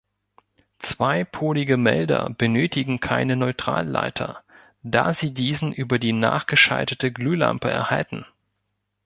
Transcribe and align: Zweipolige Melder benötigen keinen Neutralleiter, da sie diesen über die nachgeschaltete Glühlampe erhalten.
Zweipolige 0.79 1.77
Melder 1.77 2.31
benötigen 2.31 2.99
keinen 3.01 3.37
Neutralleiter, 3.37 4.41
da 4.81 5.13
sie 5.13 5.31
diesen 5.31 5.73
über 5.73 5.99
die 5.99 6.11
nachgeschaltete 6.11 7.11
Glühlampe 7.11 7.69
erhalten. 7.69 8.25